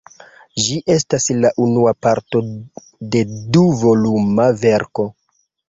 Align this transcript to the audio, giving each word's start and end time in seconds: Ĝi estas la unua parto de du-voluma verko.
Ĝi 0.67 0.77
estas 0.93 1.27
la 1.43 1.51
unua 1.65 1.93
parto 2.07 2.43
de 3.17 3.23
du-voluma 3.59 4.51
verko. 4.67 5.09